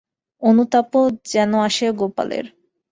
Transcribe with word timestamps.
অনুতাপও 0.43 1.03
যেন 1.31 1.51
আসে 1.67 1.87
গোপালের। 1.99 2.45